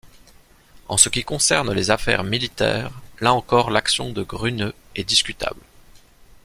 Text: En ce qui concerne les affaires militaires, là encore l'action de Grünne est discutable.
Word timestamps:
En 0.87 0.97
ce 0.97 1.09
qui 1.09 1.23
concerne 1.23 1.71
les 1.73 1.91
affaires 1.91 2.23
militaires, 2.23 2.89
là 3.19 3.33
encore 3.35 3.69
l'action 3.69 4.11
de 4.11 4.23
Grünne 4.23 4.73
est 4.95 5.03
discutable. 5.03 5.61